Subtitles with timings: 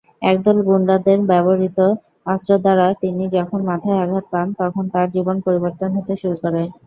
[0.23, 1.79] একদল গুন্ডাদের ব্যবহৃত
[2.27, 6.61] অস্ত্র দ্বারা তিনি যখন মাথায় আঘাত পান, তখন তাঁর জীবন পরিবর্তন হতে শুরু করে।